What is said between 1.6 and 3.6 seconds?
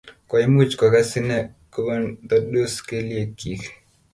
kopotandos kelyiek